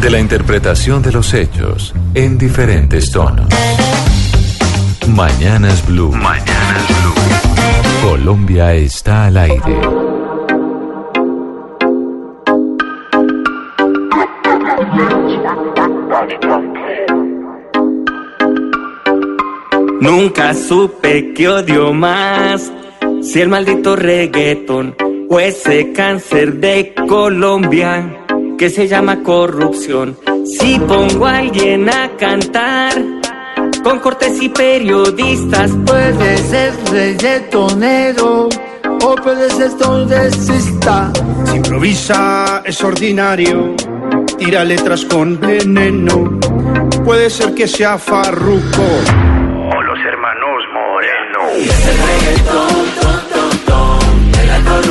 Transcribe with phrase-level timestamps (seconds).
[0.00, 3.48] De la interpretación de los hechos en diferentes tonos.
[5.08, 6.10] Mañanas Blue.
[6.10, 7.14] Blue.
[8.02, 9.80] Colombia está al aire.
[20.00, 22.72] Nunca supe que odio más
[23.22, 24.96] si el maldito reggaeton
[25.28, 28.19] o ese cáncer de Colombia
[28.60, 30.18] que se llama corrupción.
[30.44, 32.92] Si pongo a alguien a cantar
[33.82, 38.50] con cortes y periodistas, Puede ser reggaetonero
[39.02, 41.10] o puede ser tondesista.
[41.46, 43.74] Si improvisa es ordinario,
[44.36, 46.38] tira letras con veneno.
[47.02, 49.29] Puede ser que sea farruco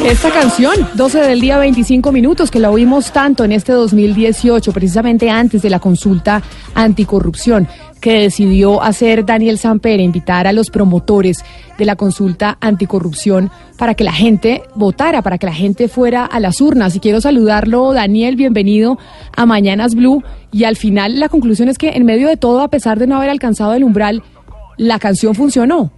[0.06, 5.30] Esta canción, 12 del día 25 minutos, que la oímos tanto en este 2018, precisamente
[5.30, 6.42] antes de la consulta
[6.74, 7.68] anticorrupción
[8.00, 11.44] que decidió hacer Daniel Samper, invitar a los promotores
[11.78, 16.40] de la consulta anticorrupción para que la gente votara, para que la gente fuera a
[16.40, 16.96] las urnas.
[16.96, 18.98] Y quiero saludarlo, Daniel, bienvenido
[19.36, 20.24] a Mañanas Blue.
[20.52, 23.18] Y al final la conclusión es que en medio de todo, a pesar de no
[23.18, 24.24] haber alcanzado el umbral,
[24.78, 25.92] la canción funcionó.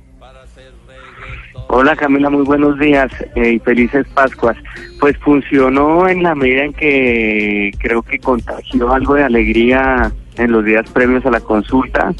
[1.73, 4.57] Hola Camila, muy buenos días eh, y felices Pascuas.
[4.99, 10.65] Pues funcionó en la medida en que creo que contagió algo de alegría en los
[10.65, 12.13] días previos a la consulta,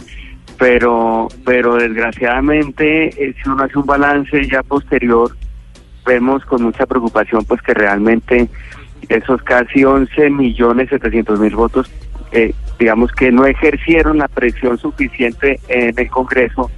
[0.57, 5.35] pero pero desgraciadamente eh, si uno hace un balance ya posterior
[6.06, 8.47] vemos con mucha preocupación pues que realmente
[9.09, 11.91] esos casi 11 millones 700 mil votos
[12.31, 16.72] eh, digamos que no ejercieron la presión suficiente en el Congreso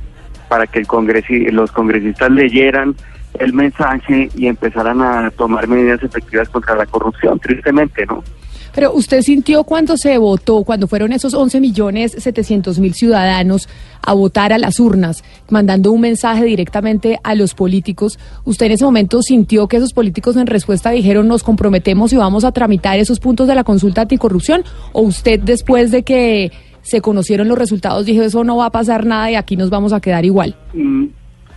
[0.54, 2.96] para que el congresi los congresistas leyeran
[3.40, 8.24] el mensaje y empezaran a tomar medidas efectivas contra la corrupción, tristemente, ¿no?
[8.76, 13.68] Pero usted sintió cuando se votó, cuando fueron esos 11 millones 700 mil ciudadanos
[14.04, 18.86] a votar a las urnas, mandando un mensaje directamente a los políticos, ¿usted en ese
[18.86, 23.20] momento sintió que esos políticos en respuesta dijeron nos comprometemos y vamos a tramitar esos
[23.20, 24.64] puntos de la consulta anticorrupción?
[24.92, 26.52] ¿O usted después de que
[26.84, 29.94] se conocieron los resultados dijo eso no va a pasar nada y aquí nos vamos
[29.94, 30.56] a quedar igual?
[30.74, 31.06] Mm,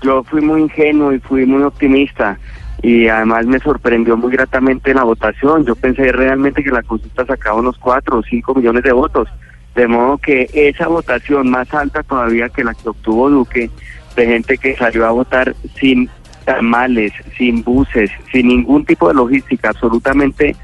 [0.03, 2.39] Yo fui muy ingenuo y fui muy optimista
[2.83, 5.65] y además me sorprendió muy gratamente la votación.
[5.65, 9.29] Yo pensé realmente que la consulta sacaba unos 4 o 5 millones de votos.
[9.75, 13.71] De modo que esa votación más alta todavía que la que obtuvo Duque,
[14.15, 16.09] de gente que salió a votar sin
[16.45, 20.55] tamales, sin buses, sin ningún tipo de logística, absolutamente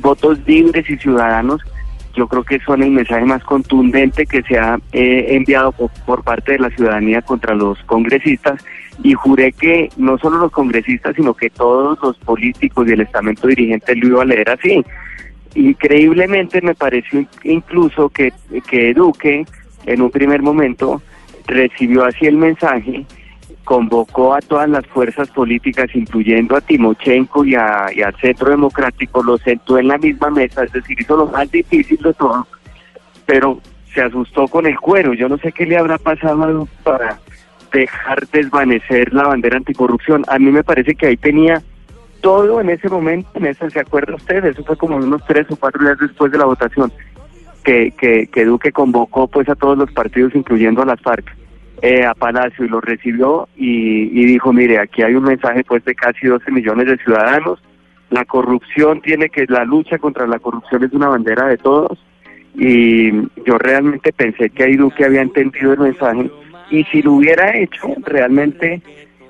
[0.00, 1.60] votos libres y ciudadanos,
[2.14, 6.22] yo creo que son el mensaje más contundente que se ha eh, enviado por, por
[6.22, 8.62] parte de la ciudadanía contra los congresistas
[9.02, 13.48] y juré que no solo los congresistas, sino que todos los políticos y el estamento
[13.48, 14.84] dirigente lo iba a leer así.
[15.54, 18.32] Increíblemente me pareció in- incluso que,
[18.68, 19.44] que Duque
[19.86, 21.02] en un primer momento
[21.46, 23.04] recibió así el mensaje,
[23.64, 29.40] convocó a todas las fuerzas políticas, incluyendo a Timochenko y, a, al Centro Democrático, los
[29.42, 32.46] sentó en la misma mesa, es decir, hizo lo más difícil de todo,
[33.26, 33.60] pero
[33.94, 35.14] se asustó con el cuero.
[35.14, 37.18] Yo no sé qué le habrá pasado para
[37.72, 40.24] dejar desvanecer la bandera anticorrupción.
[40.28, 41.62] A mí me parece que ahí tenía
[42.20, 44.44] todo en ese momento, en ese, ¿se acuerda usted?
[44.44, 46.92] Eso fue como unos tres o cuatro días después de la votación,
[47.64, 51.36] que, que, que Duque convocó pues a todos los partidos, incluyendo a las FARC,
[51.82, 55.94] eh, a Palacio y lo recibió y, dijo, mire, aquí hay un mensaje pues de
[55.94, 57.60] casi 12 millones de ciudadanos,
[58.10, 61.98] la corrupción tiene que, la lucha contra la corrupción es una bandera de todos
[62.54, 63.10] y
[63.44, 66.30] yo realmente pensé que ahí Duque había entendido el mensaje
[66.70, 68.80] y si lo hubiera hecho, realmente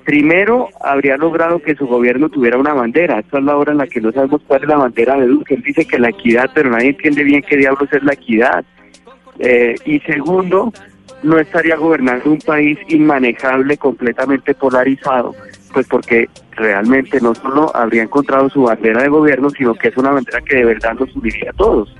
[0.04, 3.20] primero habría logrado que su gobierno tuviera una bandera.
[3.20, 5.54] Esta es la hora en la que no sabemos cuál es la bandera de Duque.
[5.54, 8.64] Él dice que la equidad, pero nadie entiende bien qué diablos es la equidad.
[9.38, 10.72] Eh, y segundo,
[11.22, 15.34] no estaría gobernando un país inmanejable, completamente polarizado,
[15.72, 20.10] pues porque realmente no solo habría encontrado su bandera de gobierno, sino que es una
[20.10, 21.94] bandera que de verdad nos uniría a todos.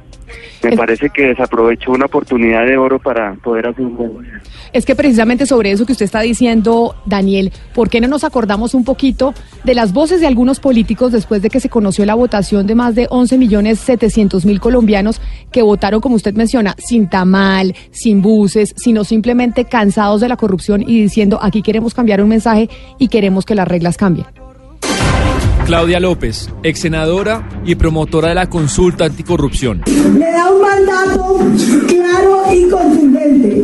[0.62, 4.30] Me parece que desaprovechó una oportunidad de oro para poder hacer un buen
[4.72, 8.74] Es que precisamente sobre eso que usted está diciendo, Daniel, ¿por qué no nos acordamos
[8.74, 9.34] un poquito
[9.64, 12.94] de las voces de algunos políticos después de que se conoció la votación de más
[12.94, 15.20] de 11 millones 700 mil colombianos
[15.50, 20.82] que votaron, como usted menciona, sin tamal, sin buses, sino simplemente cansados de la corrupción
[20.82, 22.68] y diciendo aquí queremos cambiar un mensaje
[22.98, 24.41] y queremos que las reglas cambien?
[25.66, 29.82] Claudia López, ex senadora y promotora de la consulta anticorrupción.
[29.86, 31.38] le da un mandato
[31.86, 33.62] claro y contundente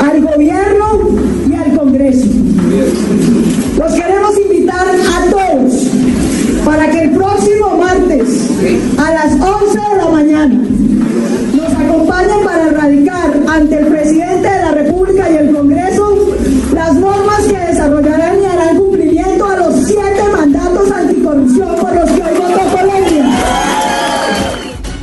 [0.00, 1.18] al gobierno
[1.50, 2.26] y al Congreso.
[3.78, 5.88] Los queremos invitar a todos
[6.64, 8.50] para que el próximo martes
[8.98, 10.60] a las 11 de la mañana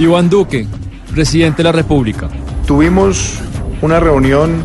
[0.06, 0.68] Iván Duque,
[1.14, 2.30] presidente de la República.
[2.66, 3.40] Tuvimos
[3.82, 4.64] una reunión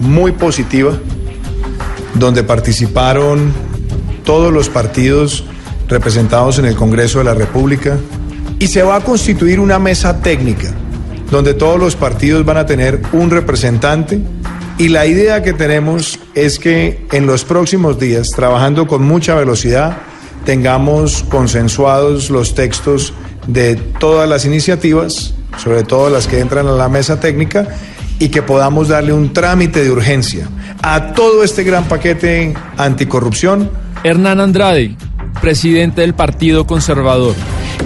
[0.00, 0.98] muy positiva
[2.14, 3.52] donde participaron
[4.24, 5.44] todos los partidos
[5.88, 7.98] representados en el Congreso de la República
[8.58, 10.72] y se va a constituir una mesa técnica
[11.30, 14.20] donde todos los partidos van a tener un representante
[14.78, 19.98] y la idea que tenemos es que en los próximos días, trabajando con mucha velocidad,
[20.46, 23.12] tengamos consensuados los textos
[23.46, 27.68] de todas las iniciativas, sobre todo las que entran a la mesa técnica,
[28.18, 30.46] y que podamos darle un trámite de urgencia
[30.82, 33.70] a todo este gran paquete anticorrupción.
[34.04, 34.94] Hernán Andrade,
[35.40, 37.34] presidente del Partido Conservador.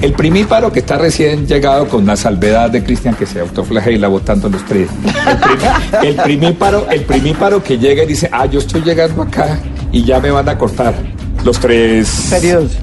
[0.03, 4.49] El primíparo que está recién llegado con la salvedad de Cristian que se autoflagela votando
[4.49, 4.89] los tres.
[5.27, 9.59] El, prim- el primíparo, el primíparo que llega y dice, ah, yo estoy llegando acá
[9.93, 10.95] y ya me van a cortar.
[11.45, 12.29] Los tres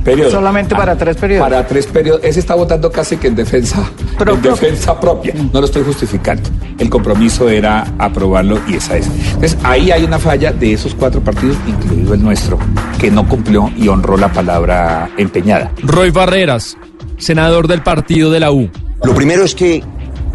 [0.03, 0.31] Periodos.
[0.31, 1.49] Solamente para tres periodos.
[1.49, 2.21] Para tres periodos.
[2.23, 5.33] Ese está votando casi que en defensa, en defensa propia.
[5.51, 6.47] No lo estoy justificando.
[6.77, 9.07] El compromiso era aprobarlo y esa es.
[9.07, 12.59] Entonces ahí hay una falla de esos cuatro partidos, incluido el nuestro,
[12.99, 15.71] que no cumplió y honró la palabra empeñada.
[15.81, 16.77] Roy Barreras,
[17.17, 18.69] senador del partido de la U.
[19.03, 19.83] Lo primero es que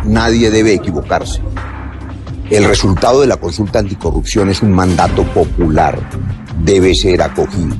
[0.04, 1.40] nadie debe equivocarse.
[2.50, 5.98] El resultado de la consulta anticorrupción es un mandato popular.
[6.64, 7.76] Debe ser acogido.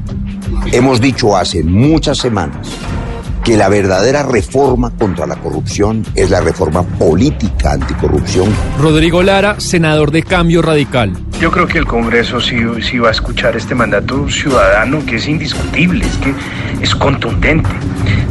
[0.73, 2.69] Hemos dicho hace muchas semanas
[3.45, 8.53] que la verdadera reforma contra la corrupción es la reforma política anticorrupción.
[8.81, 11.13] Rodrigo Lara, senador de Cambio Radical.
[11.41, 15.29] Yo creo que el Congreso sí, sí va a escuchar este mandato ciudadano que es
[15.29, 16.35] indiscutible, es que
[16.83, 17.71] es contundente.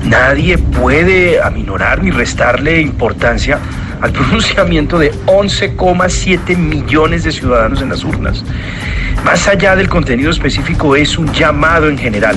[0.04, 3.60] Nadie puede aminorar ni restarle importancia
[4.02, 8.44] al pronunciamiento de 11,7 millones de ciudadanos en las urnas.
[9.24, 12.36] Más allá del contenido específico, es un llamado en general.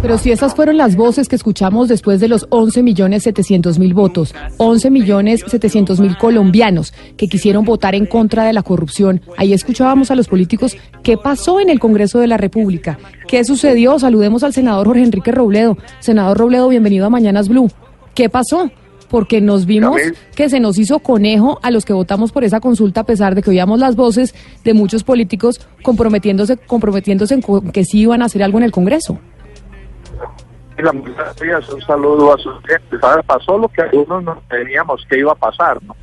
[0.00, 3.94] Pero si esas fueron las voces que escuchamos después de los 11 millones 700 mil
[3.94, 9.52] votos, 11 millones 700 mil colombianos que quisieron votar en contra de la corrupción, ahí
[9.52, 12.96] escuchábamos a los políticos qué pasó en el Congreso de la República,
[13.26, 13.98] qué sucedió.
[13.98, 15.76] Saludemos al senador Jorge Enrique Robledo.
[15.98, 17.70] Senador Robledo, bienvenido a Mañanas Blue.
[18.14, 18.70] ¿Qué pasó?
[19.08, 19.96] Porque nos vimos
[20.34, 23.42] que se nos hizo conejo a los que votamos por esa consulta, a pesar de
[23.42, 24.34] que oíamos las voces
[24.64, 29.18] de muchos políticos comprometiéndose, comprometiéndose en que sí iban a hacer algo en el Congreso.
[30.76, 30.92] la
[31.58, 33.02] es un saludo a sus clientes.
[33.02, 35.96] Ahora pasó lo que algunos no teníamos que iba a pasar, ¿no?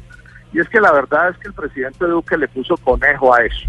[0.56, 3.68] Y es que la verdad es que el presidente Duque le puso conejo a eso.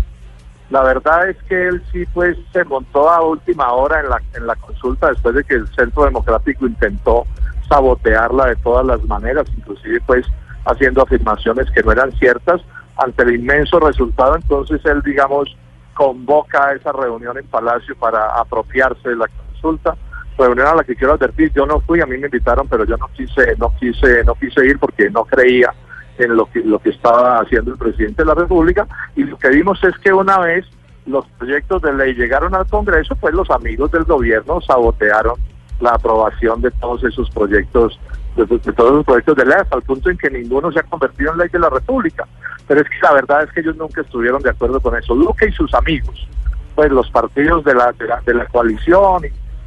[0.70, 4.46] La verdad es que él sí pues se montó a última hora en la, en
[4.46, 7.24] la consulta después de que el Centro Democrático intentó
[7.68, 10.26] sabotearla de todas las maneras, inclusive pues
[10.64, 12.60] haciendo afirmaciones que no eran ciertas.
[12.96, 15.54] Ante el inmenso resultado, entonces él, digamos,
[15.94, 19.96] convoca esa reunión en Palacio para apropiarse de la consulta
[20.38, 22.96] reunión a la que quiero advertir, yo no fui, a mí me invitaron, pero yo
[22.96, 25.72] no quise, no quise, no quise ir porque no creía
[26.18, 29.50] en lo que lo que estaba haciendo el presidente de la República y lo que
[29.50, 30.64] vimos es que una vez
[31.04, 35.34] los proyectos de ley llegaron al Congreso, pues los amigos del gobierno sabotearon
[35.80, 37.98] la aprobación de todos esos proyectos,
[38.36, 40.84] de, de todos los proyectos de ley, hasta el punto en que ninguno se ha
[40.84, 42.26] convertido en ley de la República.
[42.66, 45.14] Pero es que la verdad es que ellos nunca estuvieron de acuerdo con eso.
[45.14, 46.26] Duque y sus amigos,
[46.74, 49.22] pues los partidos de la, de la, de la coalición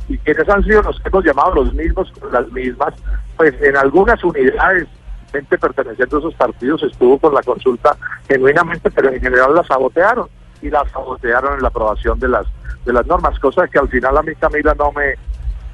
[0.09, 2.93] y quienes han sido los que hemos llamado los mismos las mismas,
[3.37, 4.87] pues en algunas unidades,
[5.31, 7.95] gente perteneciente a esos partidos estuvo con la consulta
[8.27, 10.27] genuinamente, pero en general la sabotearon
[10.63, 12.47] y la sabotearon en la aprobación de las
[12.85, 15.15] de las normas, cosa que al final a mí Camila no me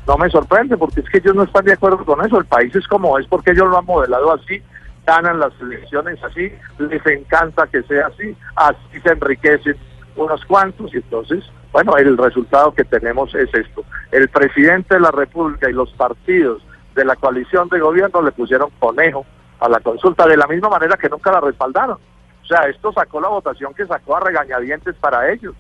[0.08, 2.76] no me sorprende porque es que ellos no están de acuerdo con eso, el país
[2.76, 4.62] es como es porque ellos lo han modelado así,
[5.06, 9.76] ganan las elecciones así, les encanta que sea así, así se enriquecen
[10.16, 13.84] unos cuantos y entonces, bueno, el resultado que tenemos es esto.
[14.12, 16.64] El presidente de la República y los partidos
[16.96, 19.26] de la coalición de gobierno le pusieron conejo
[19.60, 21.98] a la consulta, de la misma manera que nunca la respaldaron.
[21.98, 25.56] O sea, esto sacó la votación que sacó a regañadientes para ellos.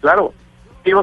[0.00, 0.32] Claro,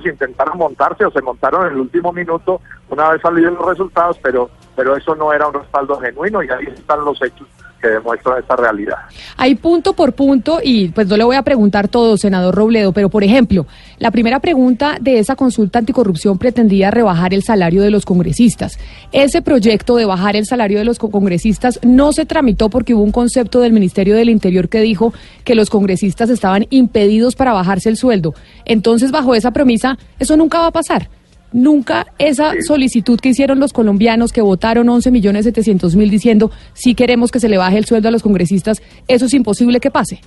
[0.05, 4.49] intentaron montarse o se montaron en el último minuto una vez salidos los resultados, pero,
[4.75, 7.47] pero eso no era un respaldo genuino y ahí están los hechos
[7.83, 8.95] que demuestran esta realidad.
[9.35, 13.09] Hay punto por punto y pues no le voy a preguntar todo, senador Robledo, pero
[13.09, 13.67] por ejemplo,
[13.99, 18.79] la primera pregunta de esa consulta anticorrupción pretendía rebajar el salario de los congresistas.
[19.11, 23.11] Ese proyecto de bajar el salario de los congresistas no se tramitó porque hubo un
[23.11, 25.13] concepto del Ministerio del Interior que dijo
[25.43, 28.33] que los congresistas estaban impedidos para bajarse el sueldo.
[28.63, 31.09] Entonces, bajo esa premisa, eso nunca va a pasar
[31.53, 36.95] nunca esa solicitud que hicieron los colombianos que votaron 11 millones 700 mil diciendo si
[36.95, 40.21] queremos que se le baje el sueldo a los congresistas, eso es imposible que pase.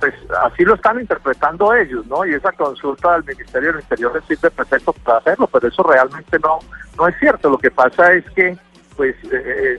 [0.00, 2.24] Pues así lo están interpretando ellos, ¿no?
[2.24, 6.38] Y esa consulta del Ministerio del Interior les sirve perfecto para hacerlo, pero eso realmente
[6.38, 6.58] no
[6.96, 7.50] no es cierto.
[7.50, 8.56] Lo que pasa es que
[8.96, 9.78] pues eh,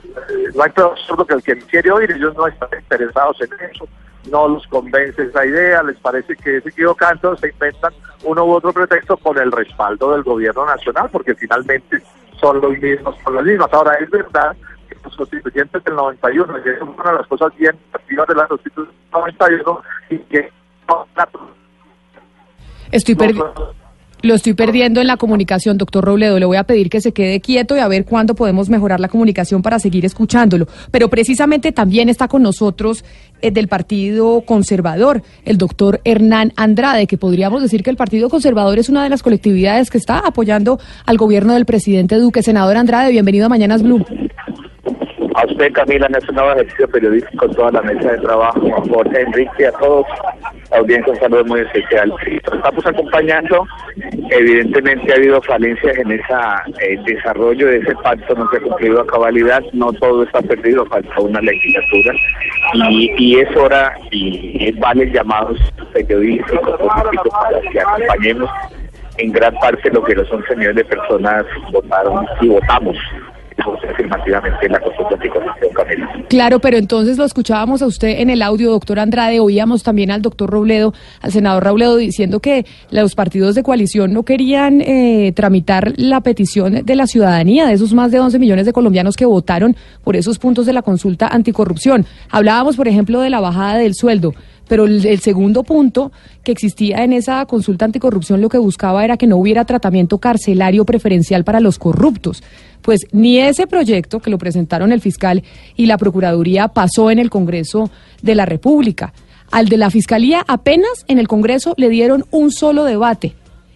[0.54, 0.94] no hay peor
[1.26, 3.88] que el que quiere oír, ellos no están interesados en eso
[4.30, 7.92] no los convence esa idea, les parece que es equivocado, se inventan
[8.24, 12.02] uno u otro pretexto con el respaldo del gobierno nacional, porque finalmente
[12.40, 13.72] son los mismos, son las mismas.
[13.72, 14.56] Ahora, es verdad
[14.88, 18.34] que los constituyentes del 91, y eso es una de las cosas bien activas de
[18.34, 20.50] la constitución del 91, y que
[22.90, 23.74] Estoy perdiendo.
[24.22, 26.38] Lo estoy perdiendo en la comunicación, doctor Robledo.
[26.38, 29.08] Le voy a pedir que se quede quieto y a ver cuándo podemos mejorar la
[29.08, 30.68] comunicación para seguir escuchándolo.
[30.92, 33.04] Pero precisamente también está con nosotros
[33.40, 38.78] eh, del Partido Conservador, el doctor Hernán Andrade, que podríamos decir que el Partido Conservador
[38.78, 42.44] es una de las colectividades que está apoyando al gobierno del presidente Duque.
[42.44, 44.04] Senador Andrade, bienvenido a Mañanas Blue.
[45.34, 49.20] A usted, Camila, en este nuevo ejercicio periodístico, toda la mesa de trabajo, a Jorge,
[49.22, 50.06] Enrique, a todos,
[50.72, 52.12] audiencia, un saludo muy especial.
[52.26, 53.66] Estamos acompañando,
[54.30, 59.06] evidentemente ha habido falencias en ese desarrollo de ese pacto, no se ha cumplido a
[59.06, 62.14] cabalidad, no todo está perdido, falta una legislatura.
[62.90, 65.58] Y, es hora y vale llamados
[65.92, 68.50] periodísticos, políticos para que acompañemos
[69.18, 72.96] en gran parte lo que los 11 millones de personas votaron y votamos
[76.28, 80.22] Claro, pero entonces lo escuchábamos a usted en el audio, doctor Andrade, oíamos también al
[80.22, 85.92] doctor Robledo, al senador Robledo, diciendo que los partidos de coalición no querían eh, tramitar
[85.96, 89.76] la petición de la ciudadanía, de esos más de 11 millones de colombianos que votaron
[90.04, 92.06] por esos puntos de la consulta anticorrupción.
[92.30, 94.34] Hablábamos, por ejemplo, de la bajada del sueldo.
[94.68, 96.12] Pero el, segundo punto
[96.44, 100.86] que existía en esa consulta anticorrupción lo que buscaba era que no hubiera tratamiento carcelario
[100.86, 102.42] preferencial para los corruptos.
[102.82, 105.42] Pues ni ese proyecto que lo presentaron el fiscal
[105.76, 109.12] y la Procuraduría pasó en el Congreso de la República.
[109.50, 113.34] Al de la Fiscalía apenas en el Congreso le dieron un solo debate.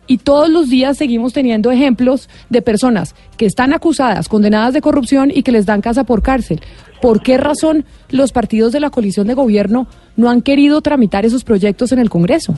[0.08, 5.32] Y todos los días seguimos teniendo ejemplos de personas que están acusadas, condenadas de corrupción
[5.34, 6.60] y que les dan casa por cárcel.
[7.02, 11.44] ¿Por qué razón los partidos de la coalición de gobierno no han querido tramitar esos
[11.44, 12.54] proyectos en el Congreso?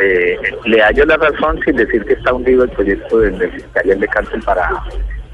[0.00, 4.00] Eh, le hallo la razón sin decir que está hundido el proyecto del, del fiscal
[4.00, 4.70] de cárcel para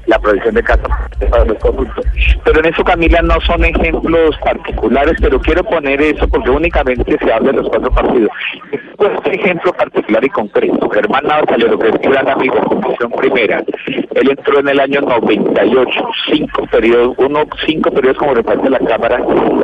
[0.09, 0.83] la provisión de casa
[1.29, 2.05] para los corruptos.
[2.43, 7.31] Pero en eso, Camila, no son ejemplos particulares, pero quiero poner eso porque únicamente se
[7.31, 8.29] habla de los cuatro partidos.
[8.71, 11.23] Este ejemplo particular y concreto, Germán
[11.57, 15.89] lo que es gran amigo, Comisión Primera, él entró en el año 98,
[16.31, 19.21] cinco periodos, uno, cinco periodos como reparto de la Cámara,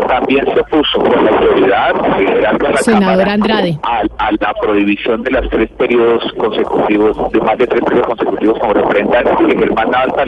[0.07, 1.93] también se opuso con la autoridad,
[2.85, 3.79] Senador Andrade.
[3.83, 8.73] A, la prohibición de las tres periodos consecutivos, de más de tres periodos consecutivos como
[8.73, 10.25] representante, que Germán Navarro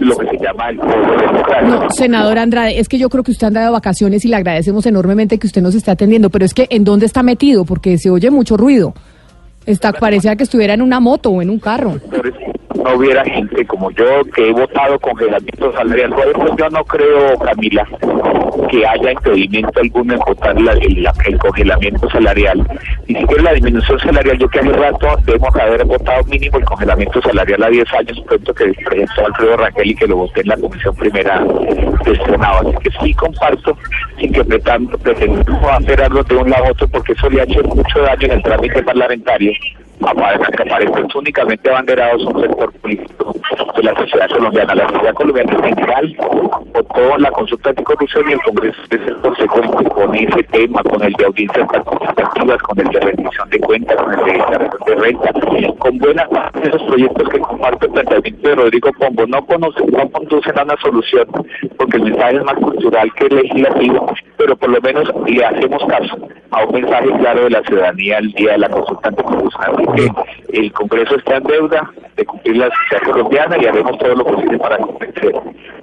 [0.00, 3.64] lo que se llama el No, senador Andrade, es que yo creo que usted anda
[3.64, 6.84] de vacaciones y le agradecemos enormemente que usted nos esté atendiendo, pero es que ¿en
[6.84, 7.64] dónde está metido?
[7.64, 8.94] Porque se oye mucho ruido.
[9.64, 12.00] Está, parecía que estuviera en una moto o en un carro
[12.82, 16.10] no hubiera gente como yo que he votado congelamiento salarial.
[16.10, 17.86] Por yo no creo, Camila,
[18.70, 22.66] que haya impedimento alguno en votar el, congelamiento salarial.
[23.06, 24.38] Ni siquiera la disminución salarial.
[24.38, 28.54] Yo que hace rato debemos haber votado mínimo el congelamiento salarial a 10 años, pronto
[28.54, 31.44] que presentó Alfredo Raquel y que lo voté en la comisión primera
[32.04, 32.68] de Senado.
[32.68, 33.76] Así que sí comparto,
[34.18, 34.98] sin que pretendo
[35.70, 38.32] hacer algo de un lado a otro, porque eso le ha hecho mucho daño en
[38.32, 39.52] el trámite parlamentario
[40.02, 43.34] que aparecen únicamente abanderados un sector político
[43.76, 44.74] de la sociedad colombiana.
[44.74, 46.16] La sociedad colombiana en general
[46.74, 51.12] votó la consulta anticorrupción y el Congreso es el consecuente con ese tema, con el
[51.12, 55.32] de audiencias participativas, con el de rendición de cuentas, con el de declaración de renta,
[55.78, 59.26] con buena parte de esos proyectos que comparte el planteamiento de Rodrigo Pombo.
[59.26, 61.26] No, conocen, no conducen a una solución
[61.78, 66.18] porque el mensaje es más cultural que legislativo, pero por lo menos le hacemos caso
[66.50, 69.52] a un mensaje claro de la ciudadanía el día de la consulta anticorrupción
[69.94, 70.10] que
[70.52, 74.58] el Congreso está en deuda de cumplir la sociedad colombiana y haremos todo lo posible
[74.58, 75.34] para convencer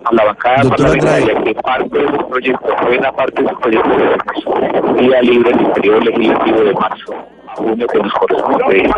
[0.03, 5.01] a la bancada parlamentaria que parte de su proyecto, buena parte de su proyecto de
[5.01, 7.13] día libre en el periodo legislativo de marzo.
[7.55, 8.89] Junio que nos corresponde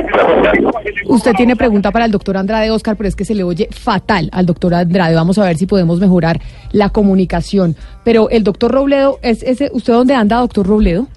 [1.08, 4.30] Usted tiene pregunta para el doctor Andrade Oscar, pero es que se le oye fatal
[4.34, 5.16] al doctor Andrade.
[5.16, 6.40] Vamos a ver si podemos mejorar
[6.72, 7.76] la comunicación.
[8.04, 11.08] Pero el doctor Robledo, ¿es ese, ¿usted dónde anda, doctor Robledo?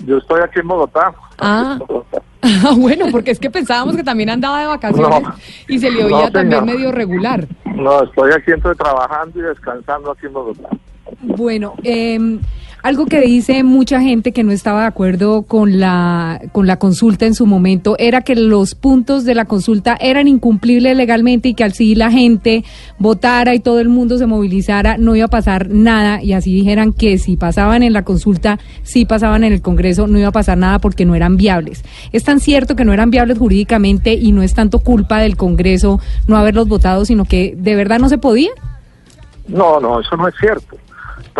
[0.00, 1.14] Yo estoy aquí en Bogotá.
[1.38, 1.78] Ah.
[2.66, 5.34] Ah, bueno, porque es que pensábamos que también andaba de vacaciones No.
[5.68, 7.46] y se le oía No, también medio regular.
[7.74, 10.68] No, estoy aquí entre trabajando y descansando aquí en Bogotá.
[11.22, 12.38] Bueno, eh,
[12.84, 17.24] algo que dice mucha gente que no estaba de acuerdo con la, con la consulta
[17.24, 21.64] en su momento era que los puntos de la consulta eran incumplibles legalmente y que
[21.64, 22.62] al sí la gente
[22.98, 26.92] votara y todo el mundo se movilizara no iba a pasar nada y así dijeran
[26.92, 30.58] que si pasaban en la consulta, si pasaban en el Congreso, no iba a pasar
[30.58, 31.82] nada porque no eran viables.
[32.12, 36.00] Es tan cierto que no eran viables jurídicamente y no es tanto culpa del Congreso
[36.28, 38.50] no haberlos votado, sino que de verdad no se podía.
[39.48, 40.76] No, no, eso no es cierto.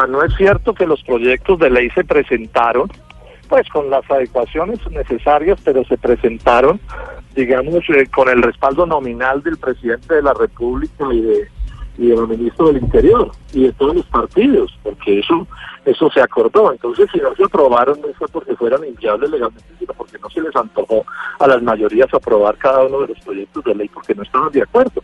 [0.09, 2.91] No es cierto que los proyectos de ley se presentaron,
[3.49, 6.81] pues con las adecuaciones necesarias, pero se presentaron,
[7.35, 11.49] digamos, eh, con el respaldo nominal del presidente de la República y de
[11.97, 15.47] y del ministro del Interior y de todos los partidos, porque eso
[15.85, 16.73] eso se acordó.
[16.73, 20.41] Entonces, si no se aprobaron, no fue porque fueran inviables legalmente, sino porque no se
[20.41, 21.05] les antojó
[21.39, 24.63] a las mayorías aprobar cada uno de los proyectos de ley porque no estaban de
[24.63, 25.03] acuerdo.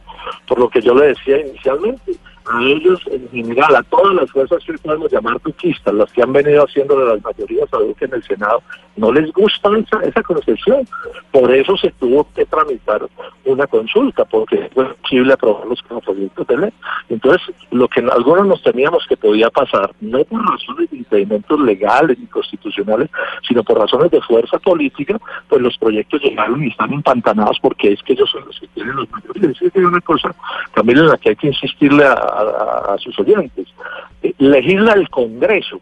[0.48, 2.12] Por lo que yo le decía inicialmente,
[2.50, 6.32] a ellos en general, a todas las fuerzas que podemos llamar tuquistas, las que han
[6.32, 8.62] venido haciendo de las mayorías a Duque en el Senado,
[8.96, 10.86] no les gusta esa, esa concesión.
[11.30, 13.06] Por eso se tuvo que tramitar
[13.44, 16.72] una consulta, porque fue posible aprobarlos como proyectos de ley.
[17.08, 22.18] Entonces, lo que algunos nos temíamos que podía pasar, no por razones de impedimentos legales
[22.20, 23.10] y constitucionales,
[23.46, 28.02] sino por razones de fuerza política, pues los proyectos llegaron y están empantanados porque es
[28.02, 29.60] que ellos son los que tienen los mayorías.
[29.60, 30.34] Es una cosa
[30.74, 33.66] también en la que hay que insistirle a, a- sus oyentes.
[34.22, 35.80] Eh, Legisla el Congreso,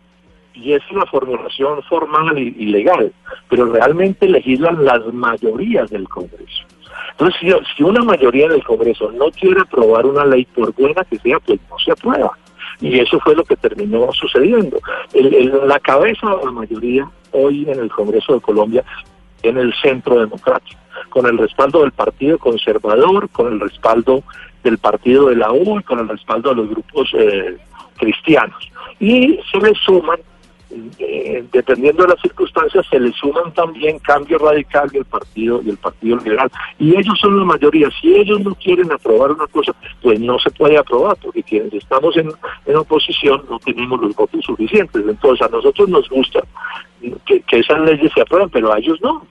[0.55, 3.13] y es una formulación formal y, legal,
[3.49, 6.65] pero realmente legislan las mayorías del Congreso.
[7.13, 11.39] Entonces, si, una mayoría del Congreso no quiere aprobar una ley, por buena que sea,
[11.41, 12.37] pues no se aprueba.
[12.81, 14.79] Y eso fue lo que terminó sucediendo.
[15.65, 18.85] La cabeza de la mayoría hoy en el Congreso de Colombia
[19.43, 20.81] en el centro democrático,
[21.11, 24.23] con el respaldo del Partido Conservador, con el respaldo
[24.63, 27.57] del Partido de la U y con el respaldo de los grupos eh,
[27.99, 28.71] cristianos.
[28.99, 30.19] Y se le suman,
[30.99, 35.71] eh, dependiendo de las circunstancias, se le suman también Cambio Radical y el Partido y
[35.71, 36.51] el Partido Liberal.
[36.79, 37.89] Y ellos son la mayoría.
[38.01, 42.17] Si ellos no quieren aprobar una cosa, pues no se puede aprobar, porque quienes estamos
[42.17, 42.31] en,
[42.67, 45.05] en oposición no tenemos los votos suficientes.
[45.07, 46.41] Entonces a nosotros nos gusta
[47.27, 49.27] que, que esas leyes se aprueben, pero a ellos no.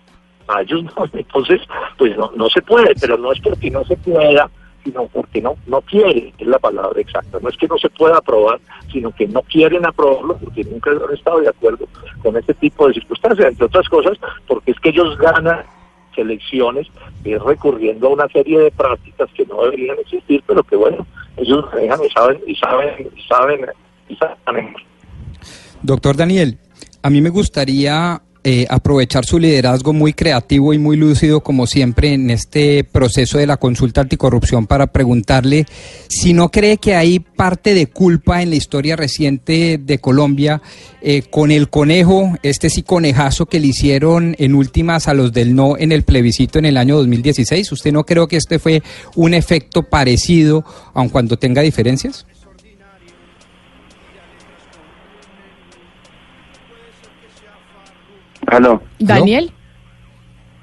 [0.47, 1.05] A ellos no.
[1.13, 1.61] Entonces,
[1.97, 4.49] pues no, no se puede, pero no es porque no se pueda
[4.87, 7.39] sino porque no no quieren, es la palabra exacta.
[7.41, 8.59] No es que no se pueda aprobar,
[8.91, 11.87] sino que no quieren aprobarlo porque nunca han estado de acuerdo
[12.23, 15.63] con este tipo de circunstancias, entre otras cosas, porque es que ellos ganan
[16.15, 16.87] elecciones
[17.23, 21.99] recurriendo a una serie de prácticas que no deberían existir, pero que bueno, ellos manejan
[22.03, 23.65] y saben y saben y saben
[24.09, 24.75] y saben.
[25.83, 26.57] Doctor Daniel,
[27.03, 32.13] a mí me gustaría eh, aprovechar su liderazgo muy creativo y muy lúcido, como siempre,
[32.13, 35.65] en este proceso de la consulta anticorrupción para preguntarle
[36.07, 40.61] si no cree que hay parte de culpa en la historia reciente de Colombia
[41.01, 45.53] eh, con el conejo, este sí conejazo que le hicieron en últimas a los del
[45.53, 47.69] no en el plebiscito en el año 2016.
[47.73, 48.81] ¿Usted no creo que este fue
[49.17, 52.25] un efecto parecido, aun cuando tenga diferencias?
[58.47, 58.81] Aló.
[58.99, 59.51] Daniel.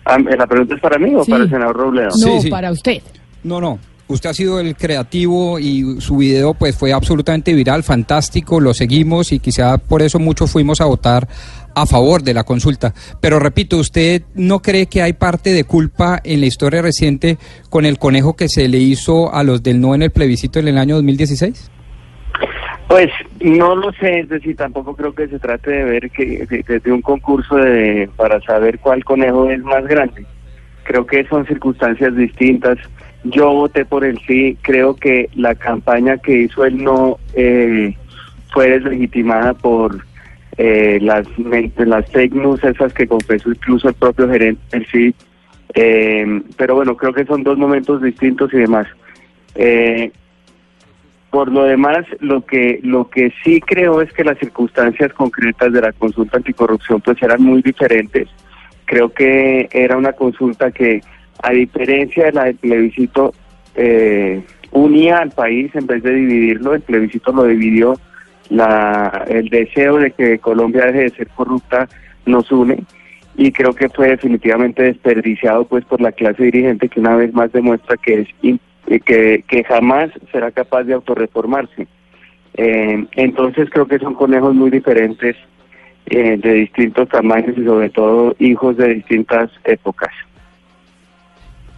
[0.05, 1.31] Ah, ¿La pregunta es para mí o Sí.
[1.31, 2.11] para el senador Robledo?
[2.21, 3.03] No, para usted.
[3.43, 3.79] No, no.
[4.07, 9.33] Usted ha sido el creativo y su video pues fue absolutamente viral, fantástico, lo seguimos
[9.33, 11.27] y quizá por eso muchos fuimos a votar
[11.75, 12.93] a favor de la consulta.
[13.23, 17.39] Pero repito, ¿usted no cree que hay parte de culpa en la historia reciente
[17.71, 20.69] con el conejo que se le hizo a los del no en el plebiscito en
[20.69, 21.71] el año 2016?
[22.89, 26.93] Pues no lo sé, es decir, tampoco creo que se trate de ver que de
[26.93, 30.27] un concurso de, para saber cuál conejo es más grande.
[30.85, 32.79] Creo que son circunstancias distintas.
[33.25, 37.97] Yo voté por el sí, creo que la campaña que hizo el no eh,
[38.53, 40.05] fue deslegitimada por
[40.59, 41.27] eh, las,
[41.79, 45.15] las fake news esas que confesó incluso el propio gerente del sí.
[45.75, 48.87] Eh, pero bueno, creo que son dos momentos distintos y demás.
[49.55, 50.13] Eh,
[51.35, 55.81] por lo demás, lo que lo que sí creo es que las circunstancias concretas de
[55.81, 58.29] la consulta anticorrupción pues eran muy diferentes.
[58.85, 61.01] Creo que era una consulta que,
[61.43, 63.35] a diferencia de la del plebiscito,
[63.75, 67.99] eh, unía al país en vez de dividirlo, el plebiscito lo dividió,
[68.49, 71.89] la, el deseo de que Colombia deje de ser corrupta
[72.27, 72.85] nos une
[73.37, 77.51] y creo que fue definitivamente desperdiciado pues por la clase dirigente que una vez más
[77.51, 78.29] demuestra que es
[78.87, 81.87] in- eh, que, que jamás será capaz de autorreformarse.
[82.57, 85.37] Eh, entonces creo que son conejos muy diferentes
[86.07, 90.13] eh, de distintos tamaños y sobre todo hijos de distintas épocas.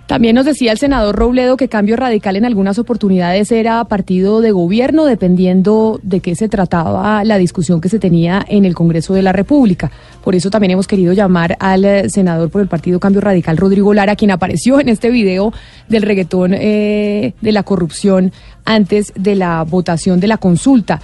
[0.07, 4.53] También nos decía el senador Robledo que Cambio Radical en algunas oportunidades era partido de
[4.53, 9.23] gobierno, dependiendo de qué se trataba la discusión que se tenía en el Congreso de
[9.23, 9.91] la República.
[10.23, 13.93] Por eso también hemos querido llamar al eh, senador por el partido Cambio Radical, Rodrigo
[13.95, 15.53] Lara, quien apareció en este video
[15.89, 18.31] del reggaetón eh, de la corrupción
[18.65, 21.01] antes de la votación de la consulta.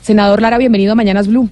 [0.00, 1.48] Senador Lara, bienvenido a Mañanas Blue.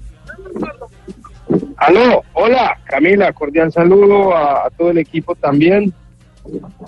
[1.78, 5.92] Aló, hola Camila, cordial saludo a, a todo el equipo también.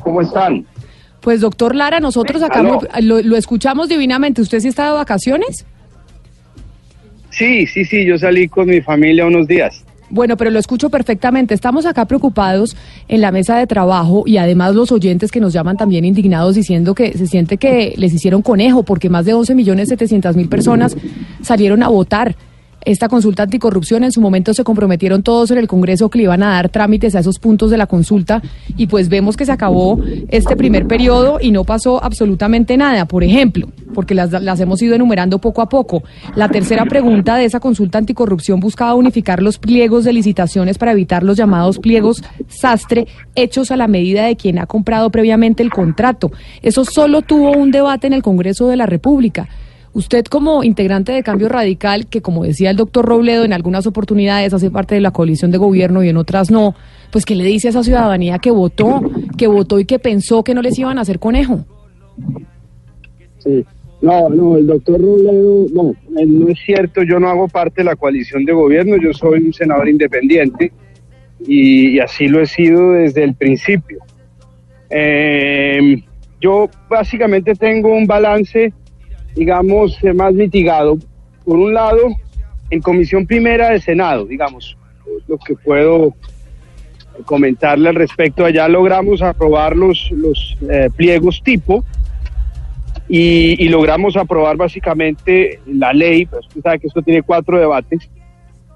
[0.03, 0.67] ¿Cómo están?
[1.21, 4.43] Pues doctor Lara, nosotros acá lo, lo escuchamos divinamente.
[4.43, 5.65] ¿Usted sí está de vacaciones?
[7.31, 9.85] Sí, sí, sí, yo salí con mi familia unos días.
[10.11, 11.55] Bueno, pero lo escucho perfectamente.
[11.55, 12.77] Estamos acá preocupados
[13.09, 16.95] en la mesa de trabajo y además los oyentes que nos llaman también indignados diciendo
[16.95, 20.97] que se siente que les hicieron conejo porque más de 11 millones 700 mil personas
[21.43, 22.37] salieron a votar.
[22.85, 26.43] Esta consulta anticorrupción en su momento se comprometieron todos en el Congreso que le iban
[26.43, 28.43] a dar trámites a esos puntos de la consulta
[28.77, 33.07] y pues vemos que se acabó este primer periodo y no pasó absolutamente nada.
[33.07, 36.03] Por ejemplo, porque las, las hemos ido enumerando poco a poco.
[36.35, 41.23] La tercera pregunta de esa consulta anticorrupción buscaba unificar los pliegos de licitaciones para evitar
[41.23, 46.33] los llamados pliegos sastre hechos a la medida de quien ha comprado previamente el contrato.
[46.61, 49.49] Eso solo tuvo un debate en el Congreso de la República.
[49.95, 54.53] Usted como integrante de Cambio Radical, que como decía el doctor Robledo, en algunas oportunidades
[54.53, 56.75] hace parte de la coalición de gobierno y en otras no,
[57.13, 59.01] pues ¿qué le dice a esa ciudadanía que votó,
[59.39, 61.65] que votó y que pensó que no les iban a hacer conejo?
[63.39, 63.65] Sí.
[64.03, 67.85] No, no, el doctor Robledo, no, eh, no es cierto, yo no hago parte de
[67.85, 70.73] la coalición de gobierno, yo soy un senador independiente
[71.47, 74.01] y, y así lo he sido desde el principio.
[74.91, 76.03] Eh,
[76.41, 78.73] yo básicamente tengo un balance,
[79.35, 80.99] digamos, eh, más mitigado.
[81.45, 82.09] Por un lado,
[82.71, 84.77] en comisión primera de Senado, digamos,
[85.29, 86.15] lo que puedo
[87.25, 91.85] comentarle al respecto, allá logramos aprobar los, los eh, pliegos tipo
[93.09, 98.11] y, y logramos aprobar básicamente la ley, pues usted sabe que esto tiene cuatro debates,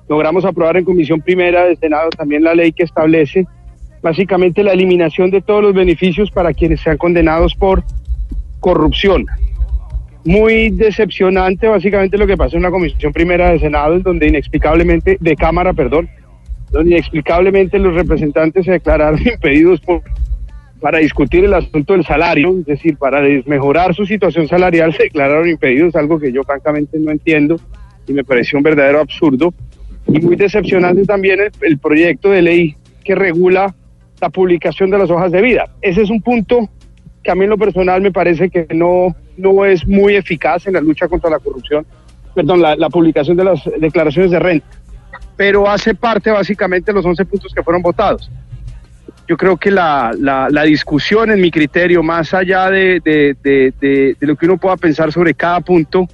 [0.09, 3.47] logramos aprobar en comisión primera del Senado también la ley que establece
[4.03, 7.83] básicamente la eliminación de todos los beneficios para quienes sean condenados por
[8.61, 9.27] corrupción.
[10.25, 15.17] Muy decepcionante básicamente lo que pasó en la comisión primera del Senado, en donde inexplicablemente,
[15.21, 16.09] de Cámara, perdón,
[16.71, 20.03] donde inexplicablemente los representantes se declararon impedidos por,
[20.81, 25.49] para discutir el asunto del salario, es decir, para desmejorar su situación salarial se declararon
[25.49, 27.57] impedidos, algo que yo francamente no entiendo
[28.07, 29.53] y me pareció un verdadero absurdo.
[30.07, 33.75] Y muy decepcionante también el, el proyecto de ley que regula
[34.21, 35.67] la publicación de las hojas de vida.
[35.83, 36.69] Ese es un punto
[37.29, 40.73] que a mí en lo personal me parece que no, no es muy eficaz en
[40.73, 41.85] la lucha contra la corrupción,
[42.35, 44.67] perdón, la, la publicación de las declaraciones de renta,
[45.37, 48.31] pero hace parte básicamente de los 11 puntos que fueron votados.
[49.29, 53.75] Yo creo que la, la, la discusión, en mi criterio, más allá de, de, de,
[54.19, 56.09] de, lo que uno pueda pensar sobre cada punto,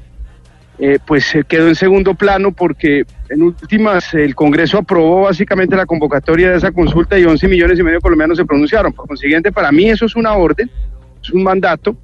[0.80, 5.86] eh, pues se quedó en segundo plano porque en últimas el Congreso aprobó básicamente la
[5.86, 8.92] convocatoria de esa consulta y 11 millones y medio de colombianos se pronunciaron.
[8.92, 10.68] Por consiguiente, para mí eso es una orden,
[11.24, 11.96] es un mandato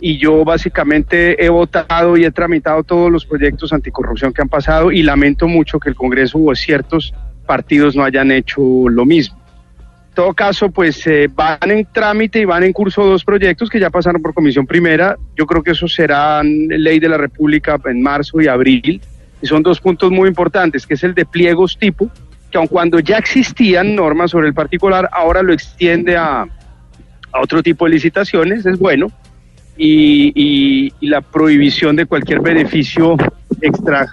[0.00, 4.90] y yo básicamente he votado y he tramitado todos los proyectos anticorrupción que han pasado
[4.90, 7.14] y lamento mucho que el Congreso o ciertos
[7.46, 9.38] partidos no hayan hecho lo mismo.
[10.08, 13.78] En todo caso, pues eh, van en trámite y van en curso dos proyectos que
[13.78, 15.16] ya pasaron por comisión primera.
[15.36, 19.02] Yo creo que eso será ley de la República en marzo y abril.
[19.42, 22.10] Y son dos puntos muy importantes, que es el de pliegos tipo,
[22.50, 26.46] que aun cuando ya existían normas sobre el particular, ahora lo extiende a,
[27.36, 29.08] a otro tipo de licitaciones, es bueno.
[29.76, 33.16] Y, y, y la prohibición de cualquier beneficio
[33.60, 34.06] extra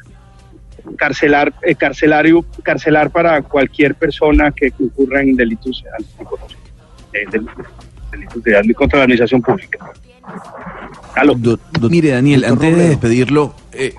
[0.97, 5.81] carcelar, eh, carcelario, carcelar para cualquier persona que concurra en delitos
[7.13, 7.45] eh, del-
[8.11, 9.79] delitos de contra la administración pública.
[11.35, 13.93] Do- do- mire, Daniel, antes de despedirlo, eh,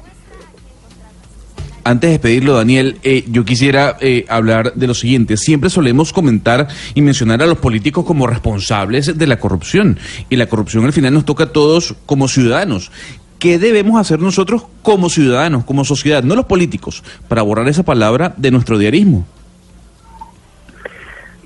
[1.85, 5.37] antes de despedirlo, Daniel, eh, yo quisiera eh, hablar de lo siguiente.
[5.37, 9.99] Siempre solemos comentar y mencionar a los políticos como responsables de la corrupción.
[10.31, 12.91] Y la corrupción al final nos toca a todos como ciudadanos.
[13.39, 18.33] ¿Qué debemos hacer nosotros como ciudadanos, como sociedad, no los políticos, para borrar esa palabra
[18.39, 19.27] de nuestro diarismo?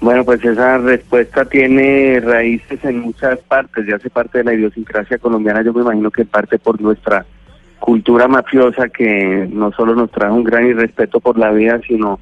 [0.00, 5.18] Bueno, pues esa respuesta tiene raíces en muchas partes, ya hace parte de la idiosincrasia
[5.18, 7.26] colombiana, yo me imagino que parte por nuestra
[7.78, 12.18] cultura mafiosa que no solo nos trajo un gran irrespeto por la vida, sino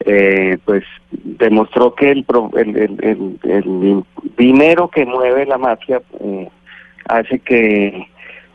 [0.00, 4.04] eh, pues demostró que el, el, el,
[4.36, 6.48] dinero que mueve la mafia eh,
[7.08, 8.06] hace que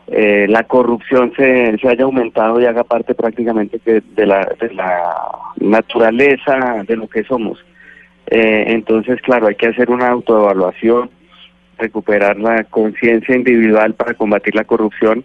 [0.06, 5.14] eh, la corrupción se, se haya aumentado y haga parte prácticamente de la, de la
[5.56, 7.64] naturaleza de lo que somos.
[8.26, 11.10] Eh, entonces, claro, hay que hacer una autoevaluación,
[11.78, 15.24] recuperar la conciencia individual para combatir la corrupción,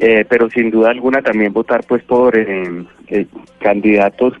[0.00, 3.26] eh, pero sin duda alguna también votar pues por eh, eh,
[3.60, 4.34] candidatos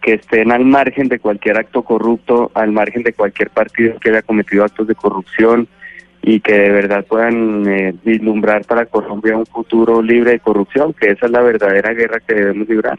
[0.00, 4.22] que estén al margen de cualquier acto corrupto, al margen de cualquier partido que haya
[4.22, 5.68] cometido actos de corrupción
[6.22, 11.10] y que de verdad puedan eh, vislumbrar para Colombia un futuro libre de corrupción, que
[11.10, 12.98] esa es la verdadera guerra que debemos librar.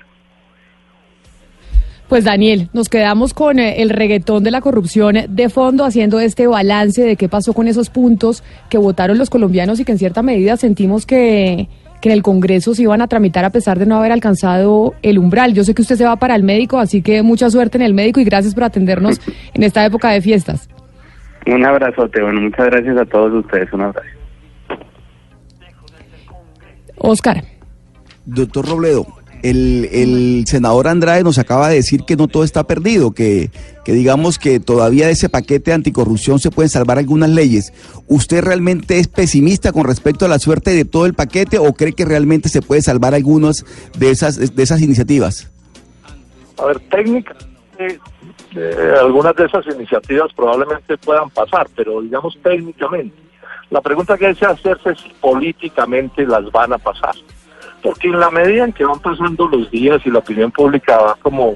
[2.07, 7.01] Pues Daniel, nos quedamos con el reggaetón de la corrupción de fondo, haciendo este balance
[7.01, 10.57] de qué pasó con esos puntos que votaron los colombianos y que en cierta medida
[10.57, 11.69] sentimos que,
[12.01, 15.19] que en el Congreso se iban a tramitar a pesar de no haber alcanzado el
[15.19, 15.53] umbral.
[15.53, 17.93] Yo sé que usted se va para el médico, así que mucha suerte en el
[17.93, 19.21] médico y gracias por atendernos
[19.53, 20.67] en esta época de fiestas.
[21.45, 24.07] Un abrazote, bueno, muchas gracias a todos ustedes, un abrazo.
[26.97, 27.43] Oscar.
[28.25, 29.07] Doctor Robledo,
[29.43, 33.51] el, el senador Andrade nos acaba de decir que no todo está perdido, que,
[33.83, 37.73] que digamos que todavía de ese paquete de anticorrupción se pueden salvar algunas leyes.
[38.07, 41.93] ¿Usted realmente es pesimista con respecto a la suerte de todo el paquete o cree
[41.93, 43.65] que realmente se puede salvar algunas
[43.97, 45.49] de esas, de esas iniciativas?
[46.57, 47.99] A ver, técnicamente,
[48.55, 53.15] eh, algunas de esas iniciativas probablemente puedan pasar, pero digamos técnicamente.
[53.69, 57.15] La pregunta que hay que hacerse es si políticamente las van a pasar.
[57.81, 61.15] Porque en la medida en que van pasando los días y la opinión pública va
[61.21, 61.55] como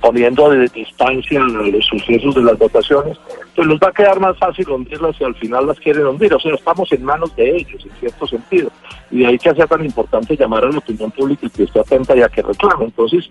[0.00, 3.18] poniendo de distancia los sucesos de las votaciones,
[3.54, 6.32] pues les va a quedar más fácil hundirlas si al final las quieren hundir.
[6.34, 8.70] O sea, estamos en manos de ellos, en cierto sentido.
[9.10, 11.80] Y de ahí que sea tan importante llamar a la opinión pública y que esté
[11.80, 12.84] atenta y a que reclame.
[12.84, 13.30] Entonces,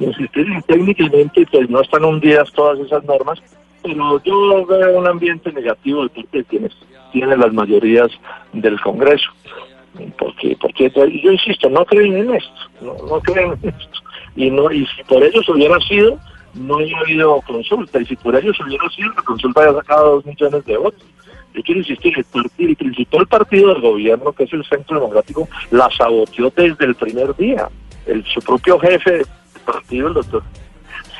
[0.00, 3.40] insistir en técnicamente, pues no están hundidas todas esas normas,
[3.82, 6.72] pero yo veo un ambiente negativo de parte de quienes
[7.12, 8.10] tienen las mayorías
[8.52, 9.30] del Congreso.
[10.18, 10.90] Porque, porque
[11.22, 13.98] yo insisto, no creen en esto, no, creen en esto.
[14.34, 16.18] Y, no, y si por ellos hubiera sido,
[16.54, 18.00] no hubiera habido consulta.
[18.00, 21.02] Y si por ellos hubiera sido, la consulta había sacado dos millones de votos.
[21.54, 25.46] Yo quiero insistir, el, partido, el principal partido del gobierno, que es el Centro Democrático,
[25.70, 27.68] la saboteó desde el primer día.
[28.06, 29.26] El, su propio jefe del
[29.66, 30.42] partido, el doctor,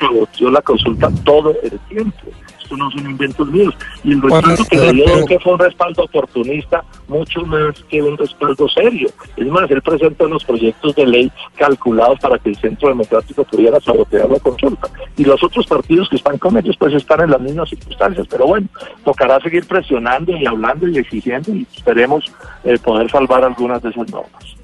[0.01, 2.29] saboteó la consulta todo el tiempo.
[2.73, 3.75] Esto no son inventos míos.
[4.03, 8.17] Y el respaldo que le dio que fue un respaldo oportunista, mucho más que un
[8.17, 9.11] respaldo serio.
[9.37, 13.79] Es más, él presenta unos proyectos de ley calculados para que el Centro Democrático pudiera
[13.79, 14.89] sabotear la consulta.
[15.19, 18.27] Y los otros partidos que están con ellos, pues están en las mismas circunstancias.
[18.31, 18.69] Pero bueno,
[19.05, 22.25] tocará seguir presionando y hablando y exigiendo y esperemos
[22.65, 24.62] eh, poder salvar algunas de esas normas.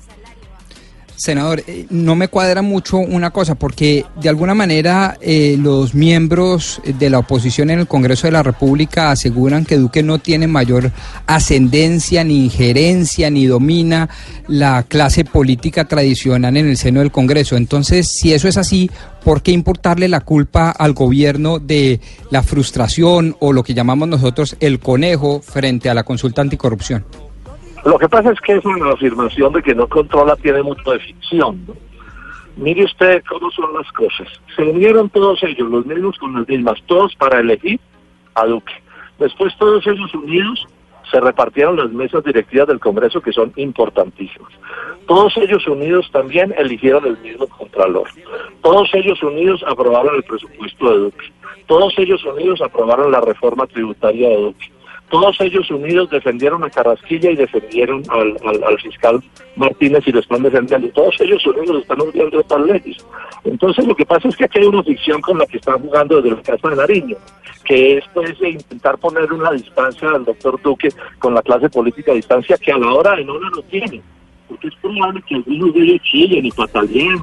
[1.18, 6.81] Senador, eh, no me cuadra mucho una cosa, porque de alguna manera eh, los miembros
[6.85, 10.92] de la oposición en el Congreso de la República aseguran que Duque no tiene mayor
[11.26, 14.09] ascendencia, ni injerencia, ni domina
[14.46, 17.57] la clase política tradicional en el seno del Congreso.
[17.57, 18.88] Entonces, si eso es así,
[19.24, 22.00] ¿por qué importarle la culpa al gobierno de
[22.31, 27.04] la frustración o lo que llamamos nosotros el conejo frente a la consulta anticorrupción?
[27.84, 30.98] Lo que pasa es que es una afirmación de que no controla tiene mucho de
[30.98, 31.64] ficción.
[31.66, 31.74] ¿no?
[32.56, 34.26] Mire usted cómo son las cosas.
[34.56, 37.78] Se unieron todos ellos, los mismos con las mismas, todos para elegir
[38.34, 38.74] a Duque.
[39.18, 40.66] Después todos ellos unidos
[41.10, 44.52] se repartieron las mesas directivas del Congreso que son importantísimas.
[45.06, 48.08] Todos ellos unidos también eligieron el mismo Contralor.
[48.60, 51.32] Todos ellos unidos aprobaron el presupuesto de Duque.
[51.66, 54.72] Todos ellos unidos aprobaron la reforma tributaria de Duque
[55.10, 59.22] todos ellos unidos defendieron a Carrasquilla y defendieron al, al, al, fiscal
[59.56, 60.88] Martínez y lo están defendiendo.
[60.90, 63.06] Todos ellos unidos están hundiendo estas leyes.
[63.44, 66.20] Entonces lo que pasa es que aquí hay una ficción con la que están jugando
[66.20, 67.16] desde la Casa de Nariño,
[67.64, 72.16] que es pues intentar poner una distancia al doctor Duque con la clase política a
[72.16, 74.02] distancia que a la hora de no la lo tiene.
[74.48, 77.18] Porque es probable que algunos de ellos chillen y pataleen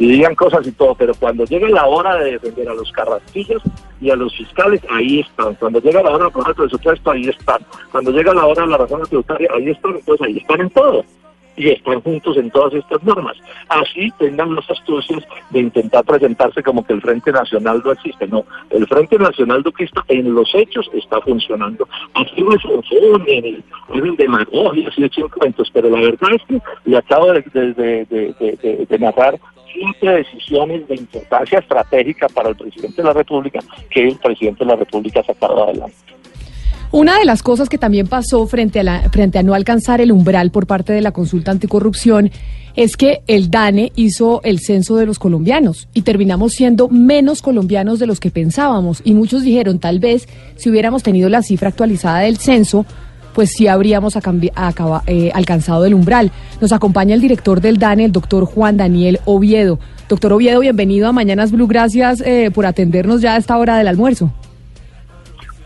[0.00, 3.62] y digan cosas y todo, pero cuando llegue la hora de defender a los carrasquillos
[4.00, 5.54] y a los fiscales, ahí están.
[5.56, 7.58] Cuando llega la hora de aprobar el presupuesto, ahí están.
[7.92, 9.96] Cuando llega la hora de la reforma tributaria, ahí están.
[9.96, 11.04] Entonces ahí están en todo.
[11.60, 13.36] Y están juntos en todas estas normas.
[13.68, 18.26] Así tengan las astucias de intentar presentarse como que el Frente Nacional no existe.
[18.26, 21.86] No, el Frente Nacional Duquista en los hechos está funcionando.
[22.14, 27.32] Aquí no es un demagogias y echan cuentos, pero la verdad es que le acabo
[27.32, 27.42] de,
[28.88, 29.38] de, narrar
[29.72, 34.70] siempre decisiones de importancia estratégica para el presidente de la República que el presidente de
[34.70, 35.96] la República ha sacado adelante.
[36.92, 40.10] Una de las cosas que también pasó frente a, la, frente a no alcanzar el
[40.10, 42.32] umbral por parte de la consulta anticorrupción
[42.74, 48.00] es que el DANE hizo el censo de los colombianos y terminamos siendo menos colombianos
[48.00, 49.02] de los que pensábamos.
[49.04, 52.84] Y muchos dijeron, tal vez, si hubiéramos tenido la cifra actualizada del censo,
[53.34, 54.16] pues sí habríamos
[55.06, 56.32] eh, alcanzado el umbral.
[56.60, 59.78] Nos acompaña el director del DANE, el doctor Juan Daniel Oviedo.
[60.08, 61.68] Doctor Oviedo, bienvenido a Mañanas Blue.
[61.68, 64.32] Gracias eh, por atendernos ya a esta hora del almuerzo.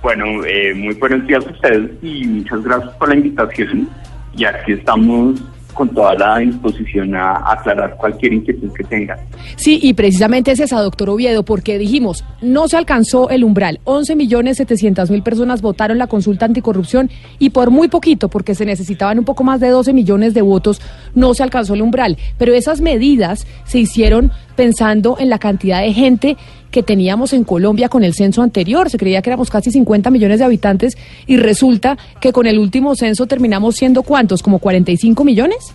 [0.04, 3.88] Bueno, eh, muy buenos días a ustedes y muchas gracias por la invitación.
[4.36, 9.18] Y aquí estamos con toda la disposición a, aclarar cualquier inquietud que tengan.
[9.56, 13.80] Sí, y precisamente es esa, doctor Oviedo, porque dijimos, no se alcanzó el umbral.
[13.84, 18.66] 11 millones 700 mil personas votaron la consulta anticorrupción y por muy poquito, porque se
[18.66, 20.82] necesitaban un poco más de 12 millones de votos,
[21.14, 22.18] no se alcanzó el umbral.
[22.36, 26.36] Pero esas medidas se hicieron pensando en la cantidad de gente
[26.70, 28.90] que teníamos en Colombia con el censo anterior.
[28.90, 32.96] Se creía que éramos casi 50 millones de habitantes y resulta que con el último
[32.96, 35.74] censo terminamos siendo cuántos, como 45 millones.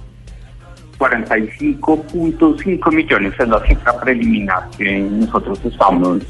[0.98, 6.22] 45.5 millones es la cifra preliminar que nosotros estamos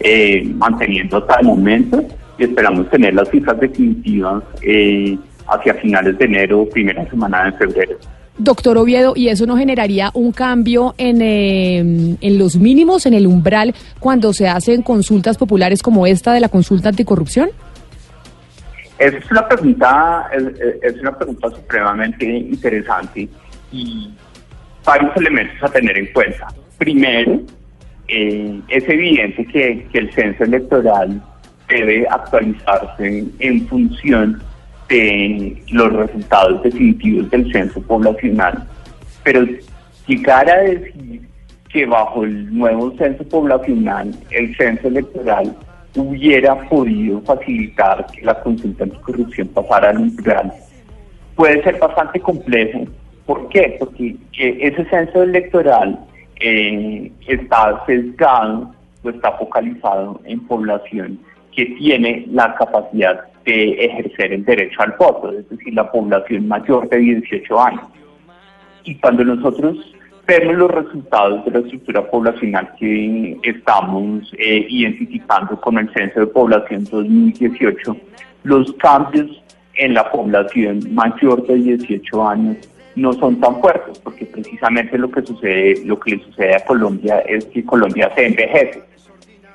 [0.00, 2.02] eh, manteniendo hasta el momento
[2.38, 7.98] y esperamos tener las cifras definitivas eh, hacia finales de enero, primera semana de febrero.
[8.36, 13.26] Doctor Oviedo, ¿y eso no generaría un cambio en, em, en los mínimos, en el
[13.26, 17.50] umbral, cuando se hacen consultas populares como esta de la consulta anticorrupción?
[18.98, 20.30] Es una pregunta,
[20.82, 23.28] es, una pregunta supremamente interesante
[23.72, 24.10] y
[24.84, 26.48] varios elementos a tener en cuenta.
[26.78, 27.40] Primero,
[28.08, 31.20] eh, es evidente que, que el censo electoral
[31.68, 34.40] debe actualizarse en función
[34.88, 38.66] de los resultados definitivos del censo poblacional.
[39.22, 39.46] Pero
[40.06, 41.22] llegar a decir
[41.70, 45.56] que bajo el nuevo censo poblacional el censo electoral
[45.96, 50.52] hubiera podido facilitar que la consulta anticorrupción pasara al umbral
[51.34, 52.84] puede ser bastante complejo.
[53.26, 53.76] ¿Por qué?
[53.78, 55.98] Porque ese censo electoral
[56.40, 61.18] eh, está sesgado o está focalizado en población
[61.52, 66.88] que tiene la capacidad de ejercer el derecho al voto, es decir, la población mayor
[66.88, 67.84] de 18 años.
[68.84, 69.94] Y cuando nosotros
[70.26, 76.26] vemos los resultados de la estructura poblacional que estamos eh, identificando con el Censo de
[76.26, 77.96] Población 2018,
[78.44, 79.42] los cambios
[79.74, 82.56] en la población mayor de 18 años
[82.96, 87.18] no son tan fuertes, porque precisamente lo que sucede, lo que le sucede a Colombia
[87.20, 88.82] es que Colombia se envejece.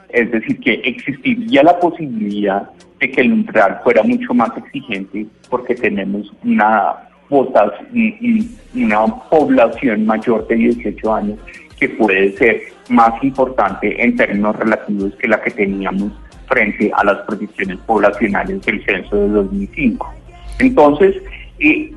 [0.09, 2.69] Es decir, que existiría la posibilidad
[2.99, 10.55] de que el umbral fuera mucho más exigente porque tenemos una una población mayor de
[10.55, 11.39] 18 años
[11.79, 16.11] que puede ser más importante en términos relativos que la que teníamos
[16.47, 20.13] frente a las proyecciones poblacionales del censo de 2005.
[20.57, 21.15] Entonces,
[21.59, 21.93] eh,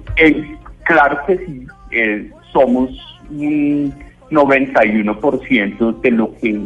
[0.84, 2.90] claro que sí, eh, somos
[3.30, 3.92] un
[4.30, 6.60] 91% de lo que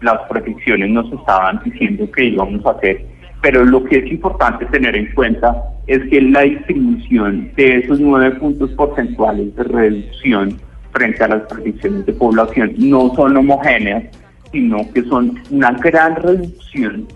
[0.00, 3.04] las predicciones nos estaban diciendo que íbamos a hacer
[3.44, 5.54] pero lo que es importante tener en cuenta
[5.86, 10.58] es que la distribución de esos nueve puntos porcentuales de reducción
[10.92, 14.04] frente a las predicciones de población no son homogéneas,
[14.50, 17.06] sino que son una gran reducción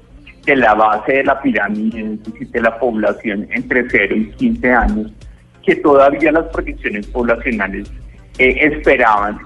[0.44, 5.10] de la base de la pirámide, de la población entre 0 y 15 años,
[5.64, 7.90] que todavía las predicciones poblacionales
[8.36, 9.38] eh, esperaban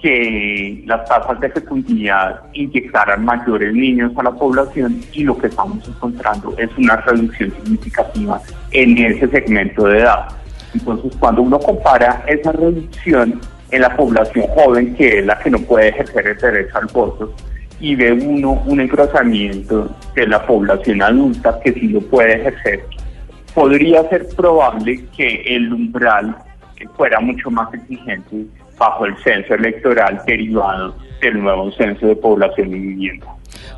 [0.00, 5.86] que las tasas de fecundidad inyectaran mayores niños a la población y lo que estamos
[5.88, 8.40] encontrando es una reducción significativa
[8.72, 10.28] en ese segmento de edad.
[10.74, 15.58] Entonces, cuando uno compara esa reducción en la población joven, que es la que no
[15.60, 17.34] puede ejercer el derecho al voto,
[17.80, 22.84] y ve uno un engrosamiento de la población adulta que sí lo puede ejercer,
[23.54, 26.36] podría ser probable que el umbral
[26.96, 28.46] fuera mucho más exigente
[28.78, 33.26] bajo el censo electoral derivado del nuevo censo de población y vivienda.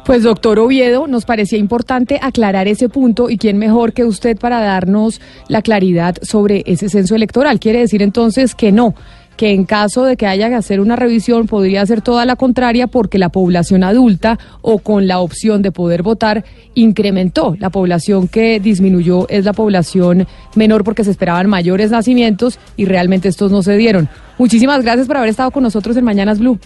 [0.04, 4.61] Pues doctor Oviedo, nos parecía importante aclarar ese punto y quién mejor que usted para
[4.61, 7.61] darnos la claridad sobre ese censo electoral.
[7.61, 8.94] Quiere decir entonces que no,
[9.38, 12.88] que en caso de que haya que hacer una revisión podría ser toda la contraria
[12.88, 16.44] porque la población adulta o con la opción de poder votar
[16.75, 17.54] incrementó.
[17.60, 23.29] La población que disminuyó es la población menor porque se esperaban mayores nacimientos y realmente
[23.29, 24.08] estos no se dieron.
[24.38, 26.58] Muchísimas gracias por haber estado con nosotros en Mañanas Blue.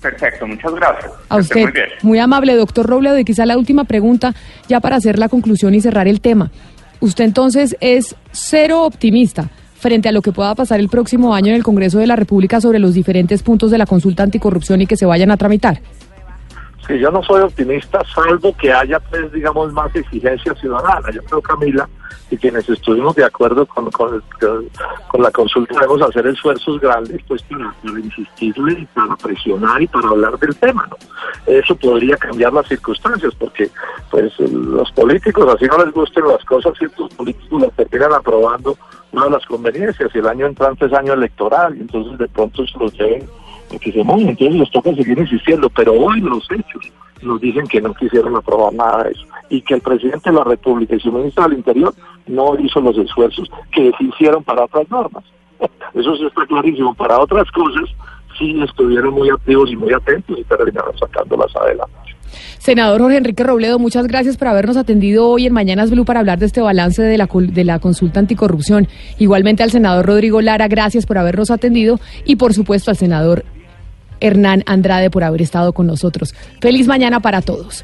[0.00, 1.12] Perfecto, muchas gracias.
[1.28, 1.64] A usted,
[2.02, 3.20] muy, amable, doctor Robledo.
[3.20, 4.34] Y quizá la última pregunta,
[4.68, 6.50] ya para hacer la conclusión y cerrar el tema.
[6.98, 9.48] Usted entonces es cero optimista
[9.82, 12.60] frente a lo que pueda pasar el próximo año en el Congreso de la República
[12.60, 15.82] sobre los diferentes puntos de la consulta anticorrupción y que se vayan a tramitar.
[16.86, 21.10] Sí, yo no soy optimista, salvo que haya, pues, digamos, más exigencia ciudadana.
[21.12, 21.88] Yo creo, Camila,
[22.30, 27.72] y quienes estuvimos de acuerdo con, con, la consulta, debemos hacer esfuerzos grandes, pues, para,
[27.82, 30.96] para insistirle, para presionar y para hablar del tema, ¿no?
[31.46, 33.70] Eso podría cambiar las circunstancias, porque,
[34.10, 38.76] pues, los políticos, así no les gusten las cosas, ciertos políticos las terminan aprobando
[39.12, 42.78] una de las conveniencias, el año entrante es año electoral, y entonces de pronto se
[42.78, 43.28] los deben
[43.80, 46.92] que se mueven, entonces les toca seguir insistiendo, pero hoy los hechos
[47.22, 50.44] nos dicen que no quisieron aprobar nada de eso y que el presidente de la
[50.44, 51.94] República y su ministro del Interior
[52.26, 55.24] no hizo los esfuerzos que se hicieron para otras normas.
[55.94, 56.94] Eso sí está clarísimo.
[56.94, 57.84] Para otras cosas
[58.38, 61.94] sí estuvieron muy activos y muy atentos y terminaron sacándolas adelante.
[62.58, 66.38] Senador Jorge Enrique Robledo, muchas gracias por habernos atendido hoy en Mañanas Blue para hablar
[66.38, 68.88] de este balance de la, de la consulta anticorrupción.
[69.18, 73.44] Igualmente al senador Rodrigo Lara, gracias por habernos atendido y por supuesto al senador
[74.20, 76.34] Hernán Andrade por haber estado con nosotros.
[76.60, 77.80] Feliz mañana para todos.